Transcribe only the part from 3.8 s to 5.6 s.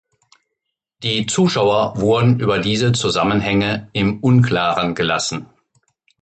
im Unklaren gelassen.